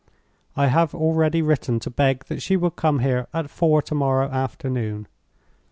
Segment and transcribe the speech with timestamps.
[0.57, 4.29] I have already written to beg that she will come here at four to morrow
[4.29, 5.07] afternoon.